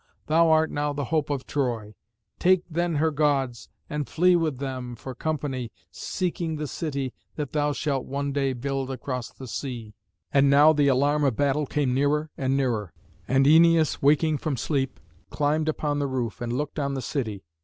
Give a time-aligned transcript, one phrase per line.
[0.25, 1.93] Thou art now the hope of Troy.
[2.39, 7.71] Take then her Gods, and flee with them for company, seeking the city that thou
[7.71, 9.93] shalt one day build across the sea."
[10.33, 12.93] And now the alarm of battle came nearer and nearer,
[13.27, 17.43] and Æneas, waking from sleep, climbed upon the roof, and looked on the city.